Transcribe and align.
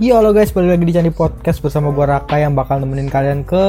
Yo 0.00 0.16
halo 0.16 0.32
guys, 0.32 0.48
balik 0.48 0.80
lagi 0.80 0.88
di 0.88 0.96
Candi 0.96 1.12
Podcast 1.12 1.60
bersama 1.60 1.92
gue 1.92 2.00
Raka 2.08 2.40
yang 2.40 2.56
bakal 2.56 2.80
nemenin 2.80 3.12
kalian 3.12 3.44
ke 3.44 3.64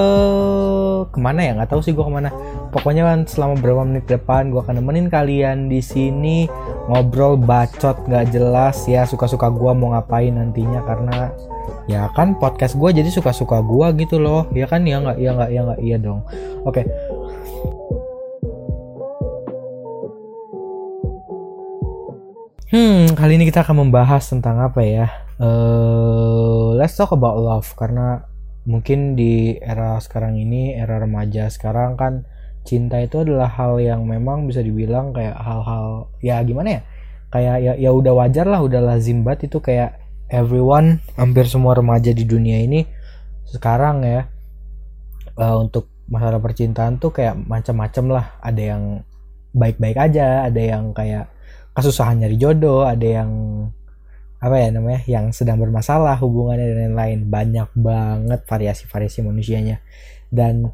ke 1.11 1.19
mana 1.19 1.43
ya? 1.43 1.51
Nggak 1.59 1.75
tahu 1.75 1.83
sih 1.83 1.92
gue 1.92 2.00
ke 2.00 2.07
mana. 2.07 2.31
Pokoknya 2.71 3.04
kan 3.04 3.27
selama 3.27 3.59
beberapa 3.59 3.84
menit 3.84 4.07
depan 4.07 4.47
gue 4.47 4.63
akan 4.63 4.79
nemenin 4.79 5.12
kalian 5.12 5.67
di 5.67 5.83
sini 5.83 6.47
ngobrol 6.88 7.36
bacot 7.36 8.07
nggak 8.07 8.31
jelas 8.31 8.79
ya 8.88 9.04
suka-suka 9.04 9.52
gue 9.52 9.75
mau 9.75 9.91
ngapain 9.91 10.31
nantinya 10.31 10.79
karena 10.88 11.36
ya 11.91 12.07
kan 12.16 12.39
podcast 12.39 12.79
gue 12.79 12.95
jadi 12.95 13.11
suka-suka 13.11 13.59
gue 13.59 14.07
gitu 14.07 14.16
loh 14.16 14.48
ya 14.55 14.71
kan 14.71 14.88
ya 14.88 15.04
nggak 15.04 15.20
ya 15.20 15.36
nggak 15.36 15.50
ya 15.52 15.61
nggak 15.68 15.79
iya 15.84 15.98
dong. 16.00 16.23
Oke. 16.63 16.88
Hmm, 22.71 23.20
kali 23.20 23.36
ini 23.36 23.52
kita 23.52 23.68
akan 23.68 23.84
membahas 23.84 24.32
tentang 24.32 24.63
apa 24.63 24.79
ya? 24.79 25.20
Uh, 25.42 26.78
let's 26.78 26.94
talk 26.94 27.10
about 27.10 27.34
love 27.34 27.66
karena 27.73 28.30
mungkin 28.70 29.18
di 29.18 29.58
era 29.58 29.98
sekarang 29.98 30.38
ini, 30.38 30.77
era 30.77 31.02
remaja 31.02 31.49
sekarang 31.49 31.98
kan 31.98 32.30
cinta 32.62 33.02
itu 33.02 33.26
adalah 33.26 33.49
hal 33.49 33.82
yang 33.82 34.05
memang 34.05 34.46
bisa 34.46 34.62
dibilang 34.62 35.09
kayak 35.18 35.34
hal-hal 35.34 36.13
ya 36.22 36.38
gimana 36.46 36.77
ya? 36.77 36.82
Kayak 37.34 37.58
ya 37.58 37.73
ya 37.73 37.90
udah 37.90 38.13
wajar 38.13 38.46
lah, 38.46 38.62
udah 38.62 38.85
lazim 38.85 39.26
banget 39.26 39.49
itu 39.49 39.58
kayak 39.58 39.98
everyone, 40.30 41.02
hampir 41.18 41.49
semua 41.49 41.73
remaja 41.73 42.13
di 42.13 42.21
dunia 42.21 42.62
ini 42.62 42.85
sekarang 43.49 44.05
ya 44.05 44.30
uh, 45.41 45.58
untuk 45.58 45.90
masalah 46.05 46.38
percintaan 46.38 47.02
tuh 47.02 47.10
kayak 47.10 47.34
macam-macam 47.34 48.05
lah. 48.13 48.26
Ada 48.46 48.77
yang 48.77 48.84
baik-baik 49.58 49.98
aja, 49.98 50.46
ada 50.46 50.62
yang 50.62 50.94
kayak 50.94 51.34
kesusahan 51.73 52.21
nyari 52.21 52.38
jodoh, 52.38 52.85
ada 52.85 53.08
yang 53.10 53.32
apa 54.41 54.58
ya 54.58 54.73
namanya 54.73 55.02
yang 55.05 55.30
sedang 55.30 55.62
bermasalah 55.62 56.18
hubungannya 56.18 56.66
dan 56.73 56.98
lain-lain. 56.98 57.30
Banyak 57.30 57.70
banget 57.77 58.41
variasi-variasi 58.49 59.22
manusianya. 59.22 59.85
Dan 60.34 60.65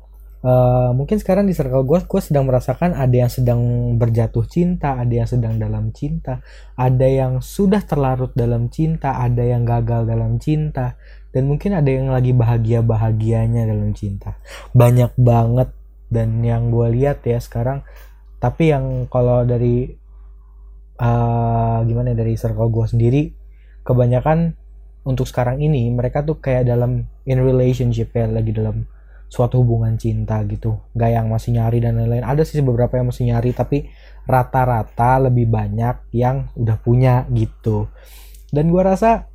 uh, 0.48 0.96
mungkin 0.96 1.20
sekarang 1.20 1.46
di 1.46 1.54
circle 1.54 1.84
gue 1.84 2.00
gue 2.08 2.22
sedang 2.24 2.48
merasakan 2.48 2.96
ada 2.96 3.12
yang 3.12 3.32
sedang 3.32 3.62
berjatuh 4.00 4.46
cinta 4.48 4.96
ada 4.96 5.12
yang 5.12 5.26
sedang 5.26 5.58
dalam 5.58 5.90
cinta 5.90 6.46
ada 6.78 7.08
yang 7.10 7.42
sudah 7.42 7.82
terlarut 7.82 8.32
dalam 8.38 8.70
cinta 8.70 9.18
ada 9.18 9.42
yang 9.42 9.66
gagal 9.66 10.06
dalam 10.06 10.38
cinta 10.38 10.96
dan 11.36 11.44
mungkin 11.46 11.76
ada 11.76 11.90
yang 11.92 12.10
lagi 12.10 12.34
bahagia 12.34 12.82
bahagianya 12.82 13.68
dalam 13.70 13.94
cinta. 13.94 14.40
Banyak 14.74 15.14
banget. 15.20 15.70
Dan 16.08 16.40
yang 16.40 16.72
gue 16.72 16.88
lihat 16.96 17.20
ya 17.28 17.36
sekarang 17.36 17.84
tapi 18.40 18.72
yang 18.72 19.12
kalau 19.12 19.44
dari 19.44 19.92
uh, 20.98 21.84
gimana 21.84 22.16
ya, 22.16 22.24
dari 22.24 22.34
circle 22.40 22.72
gue 22.72 22.86
sendiri 22.88 23.24
kebanyakan 23.88 24.60
untuk 25.08 25.24
sekarang 25.24 25.64
ini 25.64 25.88
mereka 25.88 26.20
tuh 26.20 26.44
kayak 26.44 26.68
dalam 26.68 27.08
in 27.24 27.40
relationship 27.40 28.12
ya 28.12 28.28
lagi 28.28 28.52
dalam 28.52 28.84
suatu 29.32 29.64
hubungan 29.64 29.96
cinta 29.96 30.44
gitu. 30.44 30.80
Gak 30.96 31.12
yang 31.16 31.28
masih 31.32 31.56
nyari 31.56 31.80
dan 31.80 32.00
lain-lain. 32.00 32.28
Ada 32.28 32.44
sih 32.44 32.60
beberapa 32.64 33.00
yang 33.00 33.08
masih 33.12 33.32
nyari 33.32 33.56
tapi 33.56 33.88
rata-rata 34.28 35.32
lebih 35.32 35.48
banyak 35.48 36.12
yang 36.12 36.52
udah 36.60 36.78
punya 36.84 37.24
gitu. 37.32 37.88
Dan 38.52 38.72
gua 38.72 38.96
rasa 38.96 39.32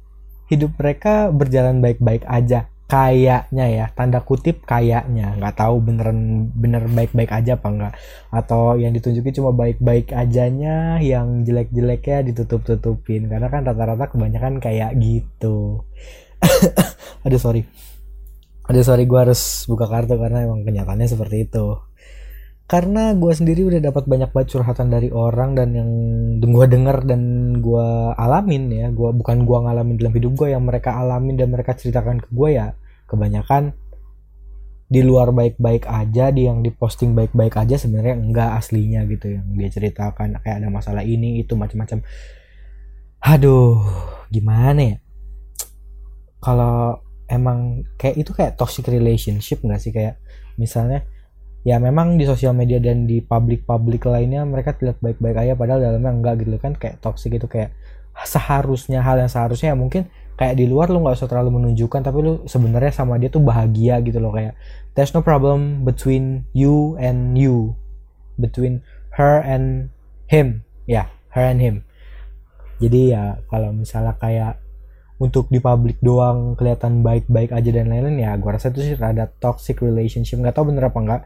hidup 0.49 0.77
mereka 0.77 1.33
berjalan 1.33 1.81
baik-baik 1.81 2.29
aja 2.29 2.72
kayaknya 2.93 3.67
ya 3.73 3.87
tanda 3.97 4.21
kutip 4.21 4.69
kayaknya. 4.69 5.33
Nggak 5.41 5.65
tahu 5.65 5.81
beneran 5.81 6.53
bener 6.53 6.85
baik-baik 6.93 7.33
aja 7.33 7.57
apa 7.57 7.69
enggak 7.73 7.95
atau 8.29 8.77
yang 8.77 8.93
ditunjukin 8.93 9.33
cuma 9.41 9.57
baik-baik 9.57 10.13
ajanya 10.13 11.01
yang 11.01 11.41
jelek-jeleknya 11.49 12.29
ditutup-tutupin. 12.29 13.33
Karena 13.33 13.49
kan 13.49 13.65
rata-rata 13.65 14.13
kebanyakan 14.13 14.61
kayak 14.61 14.93
gitu. 15.01 15.89
Aduh 17.25 17.41
sorry. 17.41 17.65
Aduh 18.69 18.85
sorry 18.85 19.09
gue 19.09 19.19
harus 19.19 19.65
buka 19.65 19.89
kartu 19.89 20.21
karena 20.21 20.45
emang 20.45 20.61
kenyataannya 20.69 21.09
seperti 21.09 21.49
itu. 21.49 21.81
Karena 22.69 23.13
gue 23.17 23.33
sendiri 23.33 23.69
udah 23.69 23.81
dapat 23.85 24.05
banyak 24.09 24.31
banget 24.33 24.49
curhatan 24.57 24.89
dari 24.93 25.09
orang 25.13 25.57
dan 25.57 25.77
yang 25.77 25.91
gue 26.41 26.67
denger 26.69 27.09
dan 27.09 27.23
gue 27.65 27.89
alamin 28.21 28.69
ya. 28.69 28.87
Gue 28.93 29.17
bukan 29.17 29.49
gue 29.49 29.59
ngalamin 29.65 29.97
dalam 29.97 30.13
hidup 30.13 30.33
gue 30.37 30.49
yang 30.53 30.65
mereka 30.65 31.01
alamin 31.01 31.41
dan 31.41 31.49
mereka 31.49 31.73
ceritakan 31.73 32.21
ke 32.21 32.29
gue 32.29 32.51
ya 32.53 32.77
kebanyakan 33.13 33.77
di 34.93 35.01
luar 35.01 35.33
baik-baik 35.33 35.89
aja 35.89 36.29
di 36.29 36.45
yang 36.45 36.61
diposting 36.61 37.17
baik-baik 37.17 37.57
aja 37.57 37.81
sebenarnya 37.81 38.13
enggak 38.21 38.61
aslinya 38.61 39.09
gitu 39.09 39.41
yang 39.41 39.49
dia 39.57 39.73
ceritakan 39.73 40.37
kayak 40.45 40.61
ada 40.61 40.69
masalah 40.69 41.01
ini 41.01 41.41
itu 41.41 41.57
macam-macam. 41.57 42.05
Aduh 43.25 43.81
gimana 44.29 44.81
ya? 44.81 44.97
Kalau 46.45 47.01
emang 47.25 47.89
kayak 47.97 48.17
itu 48.21 48.37
kayak 48.37 48.61
toxic 48.61 48.85
relationship 48.93 49.65
enggak 49.65 49.81
sih? 49.81 49.97
Kayak 49.97 50.21
misalnya 50.61 51.09
ya 51.65 51.81
memang 51.81 52.21
di 52.21 52.29
sosial 52.29 52.53
media 52.53 52.77
dan 52.77 53.09
di 53.09 53.25
publik-publik 53.25 54.05
lainnya 54.05 54.45
mereka 54.45 54.77
terlihat 54.77 55.01
baik-baik 55.01 55.41
aja 55.41 55.53
padahal 55.57 55.81
dalamnya 55.81 56.13
enggak 56.13 56.35
gitu 56.45 56.59
kan 56.61 56.77
kayak 56.77 57.01
toxic 57.01 57.33
itu 57.33 57.49
kayak 57.49 57.73
seharusnya 58.29 59.01
hal 59.01 59.17
yang 59.17 59.31
seharusnya 59.33 59.73
ya 59.73 59.79
mungkin 59.79 60.05
kayak 60.37 60.57
di 60.57 60.65
luar 60.65 60.89
lu 60.89 61.05
nggak 61.05 61.17
usah 61.17 61.29
terlalu 61.29 61.61
menunjukkan 61.61 62.01
tapi 62.03 62.19
lu 62.25 62.33
sebenarnya 62.49 62.93
sama 62.93 63.21
dia 63.21 63.29
tuh 63.29 63.45
bahagia 63.45 64.01
gitu 64.01 64.19
loh 64.19 64.33
kayak 64.33 64.57
there's 64.97 65.13
no 65.13 65.21
problem 65.21 65.85
between 65.85 66.49
you 66.57 66.97
and 66.97 67.37
you 67.37 67.77
between 68.41 68.81
her 69.15 69.45
and 69.45 69.93
him 70.27 70.65
ya 70.89 71.05
yeah, 71.05 71.07
her 71.33 71.45
and 71.49 71.61
him. 71.61 71.77
Jadi 72.83 73.15
ya 73.15 73.39
kalau 73.47 73.71
misalnya 73.71 74.19
kayak 74.19 74.59
untuk 75.23 75.47
di 75.55 75.63
publik 75.63 76.03
doang 76.03 76.59
kelihatan 76.59 77.07
baik-baik 77.07 77.55
aja 77.55 77.71
dan 77.71 77.87
lain-lain 77.87 78.19
ya 78.19 78.35
gue 78.35 78.51
rasa 78.51 78.75
itu 78.75 78.83
sih 78.83 78.95
rada 78.99 79.31
toxic 79.39 79.79
relationship. 79.79 80.41
Nggak 80.43 80.59
tahu 80.59 80.75
bener 80.75 80.91
apa 80.91 80.99
enggak 80.99 81.23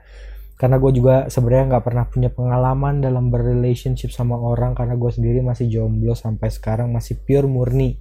karena 0.56 0.80
gue 0.80 0.92
juga 0.96 1.14
sebenarnya 1.28 1.76
nggak 1.76 1.84
pernah 1.84 2.04
punya 2.08 2.30
pengalaman 2.32 3.04
dalam 3.04 3.28
berrelationship 3.28 4.08
sama 4.08 4.40
orang 4.40 4.72
karena 4.72 4.96
gue 4.96 5.10
sendiri 5.12 5.44
masih 5.44 5.68
jomblo 5.68 6.16
sampai 6.16 6.48
sekarang 6.48 6.88
masih 6.96 7.20
pure 7.20 7.44
murni 7.44 8.00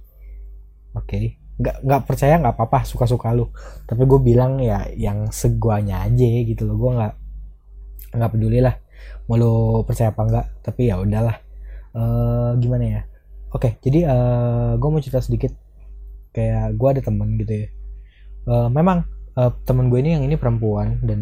oke. 0.96 1.06
Okay. 1.06 1.38
nggak 1.56 1.88
nggak 1.88 2.02
percaya 2.04 2.36
nggak 2.36 2.54
apa-apa 2.56 2.84
suka-suka 2.84 3.32
lu. 3.32 3.48
Tapi 3.88 4.02
gue 4.04 4.20
bilang 4.20 4.60
ya 4.60 4.88
yang 4.92 5.32
seguanya 5.32 6.04
aja 6.04 6.24
gitu 6.24 6.68
loh. 6.68 6.76
Gue 6.76 6.90
nggak 6.96 7.14
nggak 8.16 8.30
peduli 8.32 8.60
lah 8.60 8.76
mau 9.26 9.34
lu 9.34 9.82
percaya 9.82 10.14
apa 10.14 10.22
enggak 10.22 10.46
tapi 10.62 10.90
ya 10.90 11.02
udahlah. 11.02 11.36
Uh, 11.96 12.52
gimana 12.60 12.84
ya? 12.84 13.02
Oke 13.56 13.72
okay, 13.72 13.72
jadi 13.80 14.04
uh, 14.04 14.14
eh, 14.14 14.72
gue 14.78 14.88
mau 14.88 15.02
cerita 15.02 15.20
sedikit. 15.22 15.52
Kayak 16.34 16.76
gue 16.76 16.88
ada 16.92 17.00
teman 17.00 17.40
gitu 17.40 17.52
ya. 17.64 17.68
Uh, 18.46 18.68
memang 18.70 19.08
uh, 19.34 19.50
teman 19.64 19.88
gue 19.88 19.98
ini 19.98 20.14
yang 20.14 20.24
ini 20.28 20.36
perempuan 20.36 21.00
dan 21.02 21.20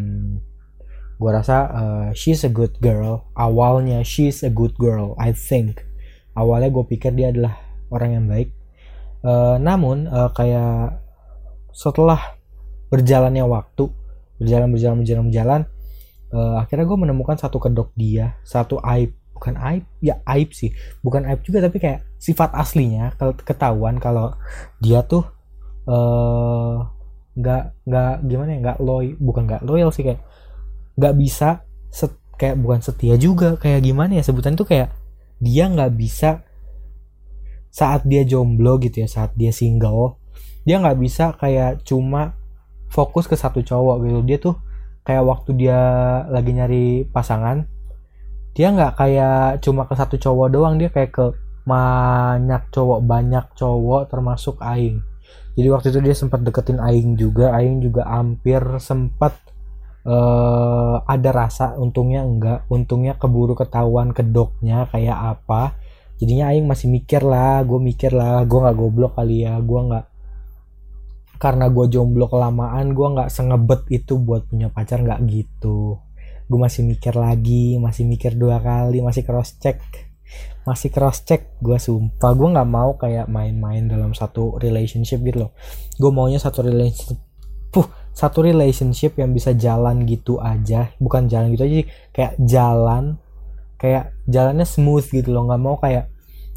gue 1.14 1.30
rasa 1.30 1.56
uh, 1.70 2.08
she's 2.12 2.42
a 2.42 2.50
good 2.50 2.74
girl. 2.82 3.30
Awalnya 3.38 4.02
she's 4.02 4.42
a 4.42 4.50
good 4.50 4.74
girl 4.76 5.14
I 5.16 5.32
think. 5.32 5.86
Awalnya 6.34 6.74
gue 6.74 6.84
pikir 6.90 7.14
dia 7.14 7.30
adalah 7.30 7.54
orang 7.94 8.18
yang 8.18 8.24
baik 8.26 8.50
uh, 9.24 9.56
namun 9.58 10.06
uh, 10.06 10.30
kayak 10.30 11.00
setelah 11.74 12.38
berjalannya 12.92 13.42
waktu 13.42 13.90
berjalan 14.38 14.70
berjalan 14.70 14.96
berjalan 15.02 15.24
berjalan 15.26 15.60
uh, 16.30 16.62
akhirnya 16.62 16.86
gue 16.86 16.98
menemukan 17.00 17.34
satu 17.40 17.58
kedok 17.58 17.90
dia 17.98 18.38
satu 18.46 18.78
aib 18.84 19.16
bukan 19.34 19.58
aib 19.58 19.84
ya 19.98 20.22
aib 20.30 20.54
sih 20.54 20.70
bukan 21.02 21.26
aib 21.26 21.42
juga 21.42 21.58
tapi 21.64 21.82
kayak 21.82 22.06
sifat 22.22 22.54
aslinya 22.54 23.12
ketahuan 23.42 23.98
kalau 23.98 24.38
dia 24.78 25.02
tuh 25.02 25.26
nggak 27.34 27.62
uh, 27.66 27.72
nggak 27.84 28.14
gimana 28.30 28.48
ya 28.54 28.58
nggak 28.62 28.78
loy 28.80 29.18
bukan 29.18 29.42
nggak 29.50 29.62
loyal 29.66 29.90
sih 29.90 30.06
kayak 30.06 30.22
nggak 30.94 31.14
bisa 31.18 31.66
set, 31.90 32.14
kayak 32.38 32.56
bukan 32.62 32.78
setia 32.78 33.18
juga 33.18 33.58
kayak 33.58 33.82
gimana 33.82 34.22
ya 34.22 34.22
sebutan 34.22 34.54
tuh 34.54 34.64
kayak 34.64 34.94
dia 35.42 35.66
nggak 35.66 35.92
bisa 35.98 36.46
saat 37.74 38.06
dia 38.06 38.22
jomblo 38.22 38.78
gitu 38.78 39.02
ya 39.02 39.08
saat 39.10 39.34
dia 39.34 39.50
single 39.50 40.22
dia 40.62 40.78
nggak 40.80 40.98
bisa 41.02 41.34
kayak 41.36 41.82
cuma 41.82 42.38
fokus 42.88 43.28
ke 43.28 43.36
satu 43.36 43.60
cowok 43.60 43.96
gitu. 44.06 44.20
Dia 44.24 44.38
tuh 44.40 44.54
kayak 45.04 45.24
waktu 45.26 45.50
dia 45.58 45.78
lagi 46.32 46.50
nyari 46.56 46.84
pasangan 47.10 47.68
dia 48.54 48.70
nggak 48.72 48.94
kayak 48.96 49.60
cuma 49.60 49.84
ke 49.84 49.94
satu 49.98 50.16
cowok 50.16 50.48
doang 50.48 50.74
dia 50.80 50.88
kayak 50.88 51.12
ke 51.12 51.26
banyak 51.66 52.62
cowok 52.70 53.00
banyak 53.04 53.44
cowok 53.58 54.08
termasuk 54.08 54.56
Aing. 54.62 55.02
Jadi 55.54 55.68
waktu 55.70 55.86
itu 55.92 56.00
dia 56.00 56.14
sempat 56.16 56.40
deketin 56.46 56.80
Aing 56.80 57.18
juga 57.18 57.52
Aing 57.52 57.82
juga 57.82 58.06
hampir 58.08 58.62
sempat 58.80 59.36
uh, 60.06 61.02
ada 61.04 61.30
rasa 61.34 61.74
untungnya 61.76 62.24
enggak 62.24 62.64
untungnya 62.70 63.18
keburu 63.18 63.58
ketahuan 63.58 64.14
kedoknya 64.16 64.86
kayak 64.88 65.18
apa 65.36 65.76
jadinya 66.18 66.54
aing 66.54 66.66
masih 66.66 66.86
mikir 66.90 67.22
lah 67.26 67.62
gue 67.66 67.80
mikir 67.80 68.14
lah 68.14 68.46
gue 68.46 68.58
nggak 68.58 68.76
goblok 68.78 69.18
kali 69.18 69.44
ya 69.46 69.58
gue 69.58 69.80
nggak 69.90 70.04
karena 71.44 71.68
gue 71.68 71.86
jomblo 71.90 72.30
kelamaan 72.30 72.94
gue 72.94 73.04
nggak 73.04 73.28
sengebet 73.28 73.84
itu 73.90 74.16
buat 74.16 74.48
punya 74.48 74.72
pacar 74.72 75.02
nggak 75.02 75.20
gitu. 75.28 76.00
Gue 76.48 76.58
masih 76.60 76.88
mikir 76.88 77.12
lagi 77.16 77.76
masih 77.76 78.08
mikir 78.08 78.32
dua 78.38 78.64
kali 78.64 79.04
masih 79.04 79.28
cross 79.28 79.60
check 79.60 79.80
masih 80.64 80.88
cross 80.88 81.20
check. 81.26 81.52
Gue 81.60 81.76
sumpah 81.76 82.32
gue 82.32 82.48
nggak 82.48 82.68
mau 82.68 82.96
kayak 82.96 83.28
main-main 83.28 83.84
dalam 83.84 84.16
satu 84.16 84.56
relationship 84.56 85.20
gitu 85.20 85.48
loh. 85.48 85.52
Gue 86.00 86.08
maunya 86.08 86.40
satu 86.40 86.64
relationship 86.64 87.20
puh 87.68 87.90
satu 88.14 88.46
relationship 88.46 89.18
yang 89.18 89.34
bisa 89.34 89.52
jalan 89.52 90.08
gitu 90.08 90.40
aja. 90.40 90.94
Bukan 90.96 91.28
jalan 91.28 91.52
gitu 91.52 91.64
aja 91.66 91.74
sih 91.82 91.86
kayak 92.14 92.32
jalan 92.40 93.20
kayak 93.80 94.14
jalannya 94.30 94.66
smooth 94.66 95.06
gitu 95.10 95.34
loh 95.34 95.50
nggak 95.50 95.62
mau 95.62 95.76
kayak 95.78 96.10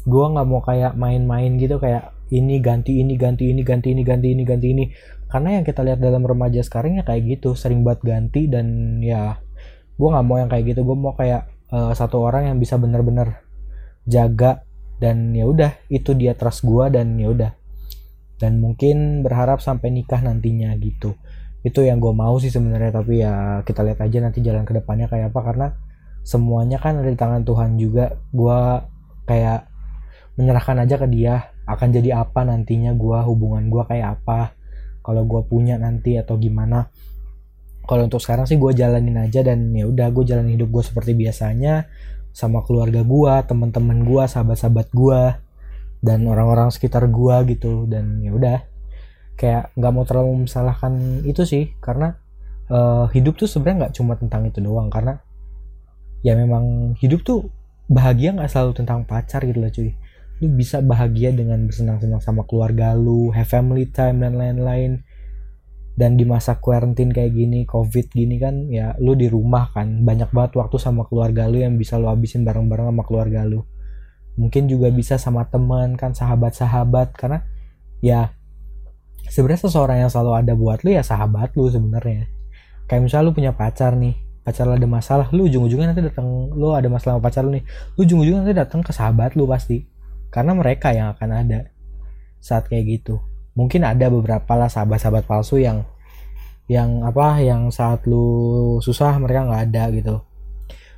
gue 0.08 0.24
nggak 0.24 0.46
mau 0.48 0.60
kayak 0.64 0.96
main-main 0.96 1.60
gitu 1.60 1.76
kayak 1.76 2.16
ini 2.28 2.60
ganti 2.60 3.00
ini 3.00 3.16
ganti 3.16 3.48
ini 3.48 3.64
ganti 3.64 3.88
ini 3.92 4.02
ganti 4.04 4.28
ini 4.32 4.42
ganti 4.44 4.66
ini. 4.72 4.84
Karena 5.28 5.60
yang 5.60 5.64
kita 5.64 5.84
lihat 5.84 6.00
dalam 6.00 6.24
remaja 6.24 6.60
sekarang 6.64 7.00
ya 7.00 7.04
kayak 7.04 7.38
gitu 7.38 7.52
sering 7.52 7.84
buat 7.84 8.00
ganti 8.00 8.48
dan 8.48 8.98
ya 9.04 9.40
gue 9.96 10.08
nggak 10.08 10.24
mau 10.24 10.36
yang 10.40 10.48
kayak 10.48 10.72
gitu. 10.72 10.84
Gue 10.84 10.96
mau 10.96 11.12
kayak 11.16 11.48
uh, 11.72 11.92
satu 11.92 12.24
orang 12.24 12.52
yang 12.52 12.56
bisa 12.60 12.76
bener-bener 12.80 13.44
jaga 14.08 14.64
dan 14.98 15.36
ya 15.36 15.44
udah 15.44 15.72
itu 15.92 16.16
dia 16.16 16.32
trust 16.32 16.64
gue 16.64 16.84
dan 16.92 17.16
ya 17.16 17.28
udah. 17.32 17.50
Dan 18.38 18.62
mungkin 18.62 19.26
berharap 19.26 19.60
sampai 19.60 19.90
nikah 19.92 20.20
nantinya 20.24 20.72
gitu. 20.80 21.16
Itu 21.64 21.84
yang 21.84 21.98
gue 22.00 22.12
mau 22.14 22.36
sih 22.40 22.52
sebenarnya 22.52 22.92
tapi 23.02 23.20
ya 23.20 23.64
kita 23.66 23.84
lihat 23.84 23.98
aja 24.04 24.18
nanti 24.22 24.40
jalan 24.40 24.64
ke 24.64 24.72
depannya 24.76 25.08
kayak 25.12 25.32
apa. 25.32 25.40
Karena 25.44 25.66
semuanya 26.28 26.76
kan 26.76 27.00
ada 27.00 27.08
di 27.08 27.16
tangan 27.16 27.48
Tuhan 27.48 27.80
juga. 27.80 28.20
Gue 28.28 28.60
kayak 29.24 29.64
menyerahkan 30.36 30.84
aja 30.84 31.00
ke 31.00 31.08
dia 31.08 31.56
akan 31.64 31.88
jadi 31.88 32.20
apa 32.20 32.44
nantinya 32.44 32.92
gue 32.92 33.18
hubungan 33.24 33.68
gue 33.72 33.82
kayak 33.88 34.20
apa 34.20 34.52
kalau 35.00 35.24
gue 35.24 35.40
punya 35.48 35.80
nanti 35.80 36.20
atau 36.20 36.36
gimana. 36.36 36.92
Kalau 37.88 38.04
untuk 38.04 38.20
sekarang 38.20 38.44
sih 38.44 38.60
gue 38.60 38.76
jalanin 38.76 39.16
aja 39.16 39.40
dan 39.40 39.72
ya 39.72 39.88
udah 39.88 40.12
gue 40.12 40.24
jalanin 40.28 40.60
hidup 40.60 40.68
gue 40.68 40.84
seperti 40.84 41.16
biasanya 41.16 41.88
sama 42.38 42.62
keluarga 42.62 43.02
gua, 43.02 43.42
teman-teman 43.42 44.06
gua, 44.06 44.30
sahabat-sahabat 44.30 44.94
gua 44.94 45.42
dan 45.98 46.22
orang-orang 46.30 46.70
sekitar 46.70 47.02
gua 47.10 47.42
gitu. 47.42 47.90
Dan 47.90 48.22
ya 48.22 48.30
udah 48.30 48.58
kayak 49.34 49.74
nggak 49.74 49.92
mau 49.94 50.06
terlalu 50.06 50.46
menyalahkan 50.46 51.22
itu 51.26 51.42
sih 51.42 51.74
karena 51.82 52.14
uh, 52.70 53.10
hidup 53.10 53.38
tuh 53.38 53.50
sebenarnya 53.50 53.86
nggak 53.86 53.94
cuma 53.98 54.14
tentang 54.14 54.46
itu 54.46 54.62
doang. 54.62 54.86
Karena 54.86 55.18
ya 56.22 56.34
memang 56.34 56.94
hidup 56.98 57.22
tuh 57.22 57.50
bahagia 57.88 58.36
nggak 58.36 58.50
selalu 58.52 58.72
tentang 58.84 59.08
pacar 59.08 59.42
gitu 59.48 59.58
loh 59.58 59.72
cuy. 59.72 59.96
Lu 60.38 60.46
bisa 60.54 60.78
bahagia 60.84 61.34
dengan 61.34 61.66
bersenang-senang 61.66 62.22
sama 62.22 62.46
keluarga 62.46 62.94
lu 62.94 63.34
have 63.34 63.48
family 63.48 63.88
time 63.90 64.22
dan 64.22 64.38
lain-lain. 64.38 65.02
Dan 65.98 66.14
di 66.14 66.22
masa 66.22 66.62
quarantine 66.62 67.10
kayak 67.10 67.34
gini 67.34 67.66
covid 67.66 68.14
gini 68.14 68.38
kan 68.38 68.70
ya 68.70 68.94
lu 69.02 69.18
di 69.18 69.26
rumah 69.26 69.74
kan. 69.74 70.06
Banyak 70.06 70.30
banget 70.30 70.54
waktu 70.54 70.78
sama 70.78 71.02
keluarga 71.10 71.50
lu 71.50 71.58
yang 71.58 71.74
bisa 71.74 71.98
lu 71.98 72.06
habisin 72.06 72.46
bareng-bareng 72.46 72.94
sama 72.94 73.02
keluarga 73.02 73.42
lu. 73.42 73.66
Mungkin 74.38 74.70
juga 74.70 74.94
bisa 74.94 75.18
sama 75.18 75.42
teman 75.50 75.98
kan 75.98 76.14
sahabat-sahabat. 76.14 77.18
Karena 77.18 77.42
ya 77.98 78.30
sebenarnya 79.26 79.66
seseorang 79.66 80.06
yang 80.06 80.10
selalu 80.12 80.32
ada 80.38 80.52
buat 80.54 80.86
lu 80.86 80.94
ya 80.94 81.02
sahabat 81.02 81.58
lu 81.58 81.66
sebenarnya. 81.66 82.30
Kayak 82.86 83.02
misalnya 83.10 83.26
lu 83.26 83.34
punya 83.34 83.52
pacar 83.58 83.98
nih 83.98 84.27
pacar 84.48 84.64
lu 84.64 84.80
ada 84.80 84.88
masalah 84.88 85.28
lu 85.36 85.44
ujung-ujungnya 85.44 85.92
nanti 85.92 86.08
datang 86.08 86.48
lu 86.56 86.72
ada 86.72 86.88
masalah 86.88 87.20
sama 87.20 87.24
pacar 87.28 87.44
lu 87.44 87.52
nih 87.52 87.64
lu 88.00 88.00
ujung-ujungnya 88.08 88.40
nanti 88.48 88.56
datang 88.56 88.80
ke 88.80 88.96
sahabat 88.96 89.36
lu 89.36 89.44
pasti 89.44 89.84
karena 90.32 90.52
mereka 90.56 90.92
yang 90.92 91.12
akan 91.12 91.30
ada 91.36 91.60
saat 92.38 92.68
kayak 92.70 93.00
gitu. 93.00 93.20
Mungkin 93.58 93.82
ada 93.82 94.06
beberapa 94.08 94.54
lah 94.54 94.70
sahabat-sahabat 94.70 95.26
palsu 95.26 95.58
yang 95.58 95.82
yang 96.68 97.00
apa 97.02 97.40
yang 97.40 97.72
saat 97.72 98.04
lu 98.04 98.78
susah 98.84 99.16
mereka 99.18 99.48
nggak 99.48 99.62
ada 99.72 99.84
gitu. 99.90 100.16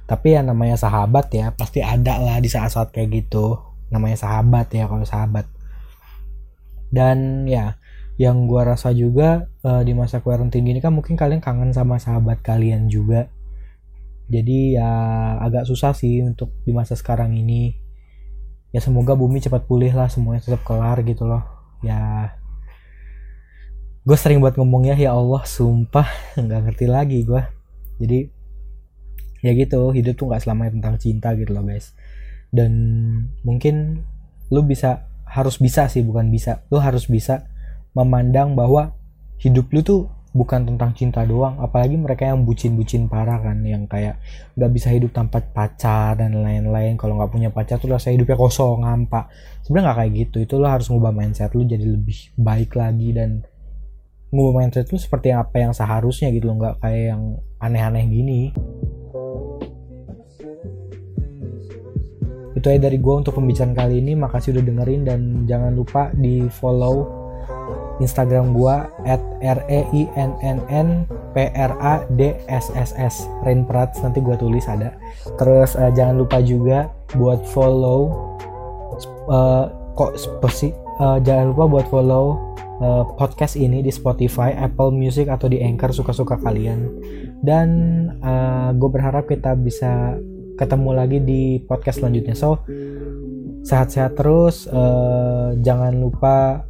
Tapi 0.05 0.35
yang 0.35 0.51
namanya 0.51 0.75
sahabat 0.75 1.31
ya 1.31 1.55
pasti 1.55 1.81
ada 1.81 2.19
lah 2.19 2.37
di 2.43 2.51
saat-saat 2.51 2.91
kayak 2.91 3.25
gitu. 3.25 3.57
Namanya 3.95 4.19
sahabat 4.19 4.67
ya 4.75 4.91
kalau 4.91 5.07
sahabat. 5.07 5.47
Dan 6.91 7.47
ya 7.47 7.79
yang 8.19 8.45
gua 8.51 8.75
rasa 8.75 8.93
juga 8.93 9.49
uh, 9.65 9.81
di 9.87 9.97
masa 9.97 10.21
quarantine 10.21 10.67
gini 10.67 10.83
kan 10.83 10.93
mungkin 10.93 11.17
kalian 11.17 11.41
kangen 11.41 11.73
sama 11.73 11.97
sahabat 11.97 12.43
kalian 12.45 12.91
juga 12.93 13.31
jadi 14.31 14.79
ya 14.79 14.91
agak 15.43 15.67
susah 15.67 15.91
sih 15.91 16.23
untuk 16.23 16.55
di 16.63 16.71
masa 16.71 16.95
sekarang 16.95 17.35
ini. 17.35 17.75
Ya 18.71 18.79
semoga 18.79 19.19
bumi 19.19 19.43
cepat 19.43 19.67
pulih 19.67 19.91
lah 19.91 20.07
semuanya 20.07 20.47
tetap 20.47 20.63
kelar 20.63 21.03
gitu 21.03 21.27
loh. 21.27 21.43
Ya 21.83 22.31
gue 24.07 24.17
sering 24.17 24.39
buat 24.39 24.55
ngomongnya 24.55 24.95
ya 24.95 25.19
Allah 25.19 25.43
sumpah 25.43 26.09
nggak 26.39 26.61
ngerti 26.65 26.87
lagi 26.89 27.21
gue 27.21 27.43
jadi 28.01 28.33
ya 29.45 29.53
gitu 29.53 29.93
hidup 29.93 30.17
tuh 30.17 30.33
nggak 30.33 30.41
selamanya 30.41 30.73
tentang 30.79 30.95
cinta 31.03 31.35
gitu 31.35 31.51
loh 31.51 31.67
guys. 31.67 31.91
Dan 32.55 32.73
mungkin 33.43 34.07
lu 34.55 34.63
bisa 34.63 35.11
harus 35.27 35.59
bisa 35.59 35.91
sih 35.91 36.07
bukan 36.07 36.31
bisa. 36.31 36.63
Lu 36.71 36.79
harus 36.79 37.11
bisa 37.11 37.51
memandang 37.99 38.55
bahwa 38.55 38.95
hidup 39.43 39.67
lu 39.75 39.83
tuh 39.83 40.01
bukan 40.31 40.63
tentang 40.63 40.95
cinta 40.95 41.27
doang 41.27 41.59
apalagi 41.59 41.99
mereka 41.99 42.31
yang 42.31 42.47
bucin-bucin 42.47 43.11
parah 43.11 43.43
kan 43.43 43.59
yang 43.67 43.91
kayak 43.91 44.23
nggak 44.55 44.71
bisa 44.71 44.95
hidup 44.95 45.11
tanpa 45.11 45.43
pacar 45.43 46.15
dan 46.15 46.39
lain-lain. 46.39 46.95
Kalau 46.95 47.19
nggak 47.19 47.31
punya 47.35 47.51
pacar 47.51 47.83
tuh 47.83 47.91
rasa 47.91 48.15
hidupnya 48.15 48.39
kosong 48.39 48.87
hampa. 48.87 49.27
Sebenarnya 49.67 49.91
nggak 49.91 49.99
kayak 49.99 50.13
gitu. 50.15 50.37
Itu 50.47 50.55
lo 50.63 50.71
harus 50.71 50.87
ngubah 50.87 51.11
mindset 51.11 51.51
lu 51.59 51.67
jadi 51.67 51.83
lebih 51.83 52.35
baik 52.39 52.79
lagi 52.79 53.11
dan 53.11 53.43
ngubah 54.31 54.63
mindset 54.63 54.87
lu 54.95 54.99
seperti 55.03 55.35
apa 55.35 55.59
yang 55.59 55.75
seharusnya 55.75 56.31
gitu 56.31 56.47
loh 56.47 56.63
nggak 56.63 56.77
kayak 56.79 57.05
yang 57.11 57.23
aneh-aneh 57.59 58.05
gini. 58.07 58.41
Itu 62.55 62.67
aja 62.71 62.87
dari 62.87 62.99
gue 63.03 63.15
untuk 63.15 63.35
pembicaraan 63.35 63.75
kali 63.75 63.99
ini. 63.99 64.15
Makasih 64.15 64.55
udah 64.55 64.63
dengerin 64.63 65.03
dan 65.03 65.21
jangan 65.51 65.75
lupa 65.75 66.15
di 66.15 66.47
follow 66.51 67.20
Instagram 68.01 68.57
gue 68.57 68.77
at 69.05 69.21
r 69.45 69.61
e 69.69 69.81
i 69.93 70.03
n 70.17 70.33
n 70.41 70.59
n 70.69 70.89
p 71.37 71.37
r 71.53 71.73
a 71.81 72.05
d 72.17 72.33
s 72.49 72.73
s 72.73 72.97
s 72.97 73.15
Rainprats 73.45 74.01
nanti 74.01 74.25
gue 74.25 74.37
tulis 74.41 74.65
ada 74.67 74.97
terus 75.37 75.77
uh, 75.77 75.93
jangan 75.93 76.21
lupa 76.21 76.41
juga 76.41 76.89
buat 77.15 77.45
follow 77.53 78.33
uh, 79.29 79.69
kok 79.95 80.17
spesi 80.17 80.73
uh, 81.01 81.21
jangan 81.21 81.53
lupa 81.53 81.65
buat 81.69 81.87
follow 81.93 82.51
uh, 82.81 83.05
podcast 83.15 83.55
ini 83.55 83.85
di 83.85 83.93
Spotify, 83.93 84.57
Apple 84.57 84.91
Music 84.91 85.29
atau 85.29 85.47
di 85.47 85.61
Anchor 85.61 85.93
suka-suka 85.93 86.41
kalian. 86.41 86.89
Dan 87.41 87.69
uh, 88.21 88.73
gue 88.75 88.91
berharap 88.91 89.29
kita 89.29 89.55
bisa 89.55 90.17
ketemu 90.57 90.91
lagi 90.93 91.19
di 91.21 91.43
podcast 91.65 92.05
selanjutnya. 92.05 92.37
So 92.37 92.65
sehat-sehat 93.61 94.17
terus, 94.17 94.65
uh, 94.73 95.57
jangan 95.61 96.01
lupa 96.01 96.65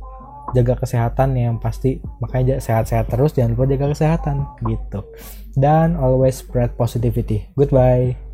jaga 0.54 0.74
kesehatan 0.78 1.36
yang 1.36 1.56
pasti. 1.58 2.00
Makanya 2.22 2.62
sehat-sehat 2.62 3.10
terus 3.10 3.36
jangan 3.36 3.58
lupa 3.58 3.70
jaga 3.70 3.86
kesehatan. 3.92 4.36
Gitu. 4.64 5.00
Dan 5.58 5.98
always 5.98 6.38
spread 6.38 6.78
positivity. 6.78 7.50
Goodbye 7.58 8.29